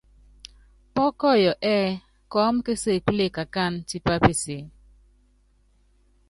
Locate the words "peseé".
4.23-4.63